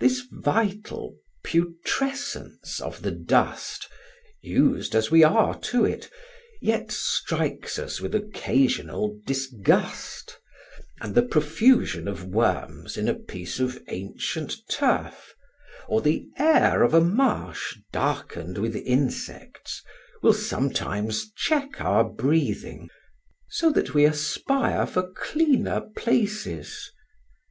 This 0.00 0.22
vital 0.32 1.16
putrescence 1.44 2.80
of 2.80 3.02
the 3.02 3.10
dust, 3.10 3.86
used 4.40 4.94
as 4.94 5.10
we 5.10 5.22
are 5.22 5.58
to 5.68 5.84
it, 5.84 6.08
yet 6.62 6.90
strikes 6.90 7.78
us 7.78 8.00
with 8.00 8.14
occasional 8.14 9.20
disgust, 9.26 10.38
and 11.02 11.14
the 11.14 11.20
profusion 11.24 12.08
of 12.08 12.24
worms 12.24 12.96
in 12.96 13.06
a 13.06 13.12
piece 13.18 13.60
of 13.60 13.78
ancient 13.88 14.54
turf, 14.70 15.34
or 15.88 16.00
the 16.00 16.26
air 16.38 16.82
of 16.82 16.94
a 16.94 17.00
marsh 17.02 17.76
darkened 17.92 18.56
with 18.56 18.76
insects, 18.76 19.82
will 20.22 20.32
sometimes 20.32 21.30
check 21.36 21.82
our 21.82 22.02
breathing 22.02 22.88
so 23.50 23.70
that 23.72 23.92
we 23.92 24.06
aspire 24.06 24.86
for 24.86 25.10
cleaner 25.12 25.82
places. 25.94 26.90